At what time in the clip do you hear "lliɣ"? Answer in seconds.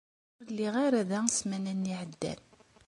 0.51-0.73